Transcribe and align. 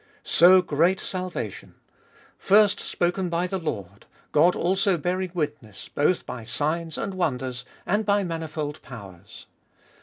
So 0.23 0.63
great 0.63 0.99
salvation! 0.99 1.75
First 2.39 2.79
spoken 2.79 3.29
by 3.29 3.45
the 3.45 3.59
Lord, 3.59 4.07
God 4.31 4.55
also 4.55 4.97
bear 4.97 5.21
ing 5.21 5.29
witness 5.35 5.89
both 5.93 6.25
by 6.25 6.43
signs 6.43 6.97
and 6.97 7.13
wonders, 7.13 7.65
and 7.85 8.03
by 8.03 8.23
manifold 8.23 8.81
powers. 8.81 9.45